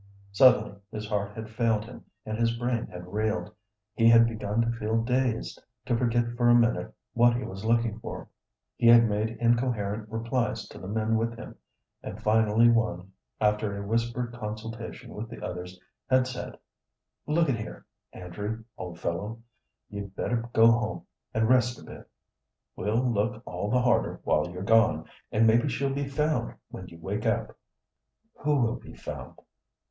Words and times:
Suddenly 0.31 0.79
his 0.91 1.07
heart 1.07 1.35
had 1.35 1.47
failed 1.47 1.85
him 1.85 2.03
and 2.25 2.35
his 2.35 2.57
brain 2.57 2.87
had 2.87 3.05
reeled. 3.13 3.53
He 3.93 4.09
had 4.09 4.25
begun 4.27 4.59
to 4.61 4.71
feel 4.71 4.99
dazed, 5.03 5.61
to 5.85 5.95
forget 5.95 6.29
for 6.31 6.49
a 6.49 6.55
minute 6.55 6.91
what 7.13 7.35
he 7.35 7.43
was 7.43 7.63
looking 7.63 7.99
for. 7.99 8.27
He 8.77 8.87
had 8.87 9.07
made 9.07 9.37
incoherent 9.39 10.09
replies 10.09 10.67
to 10.69 10.79
the 10.79 10.87
men 10.87 11.17
with 11.17 11.37
him, 11.37 11.55
and 12.01 12.19
finally 12.19 12.67
one, 12.67 13.11
after 13.39 13.77
a 13.77 13.85
whispered 13.85 14.33
consultation 14.33 15.13
with 15.13 15.29
the 15.29 15.45
others, 15.45 15.79
had 16.09 16.25
said: 16.25 16.57
"Look 17.27 17.47
at 17.47 17.57
here, 17.57 17.85
Andrew, 18.11 18.63
old 18.79 18.99
fellow; 18.99 19.43
you'd 19.87 20.15
better 20.15 20.49
go 20.51 20.71
home 20.71 21.05
and 21.31 21.47
rest 21.47 21.77
a 21.79 21.83
bit. 21.83 22.09
We'll 22.75 23.07
look 23.07 23.43
all 23.45 23.69
the 23.69 23.83
harder 23.83 24.19
while 24.23 24.49
you're 24.49 24.63
gone, 24.63 25.05
and 25.31 25.45
maybe 25.45 25.69
she'll 25.69 25.93
be 25.93 26.07
found 26.09 26.55
when 26.71 26.87
you 26.87 26.97
wake 26.97 27.27
up." 27.27 27.55
"Who 28.39 28.55
will 28.55 28.77
be 28.77 28.95
found?" 28.95 29.35